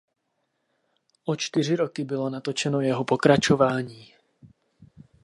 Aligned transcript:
O 1.25 1.35
čtyři 1.35 1.75
roky 1.75 2.03
bylo 2.03 2.29
natočeno 2.29 2.81
jeho 2.81 3.05
pokračování. 3.05 4.13